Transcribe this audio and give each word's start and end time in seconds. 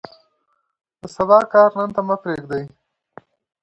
د 0.99 1.01
سبا 1.15 1.39
کار 1.53 1.69
نن 1.77 1.89
ته 1.95 2.01
مه 2.07 2.15
پرېږدئ. 2.23 2.63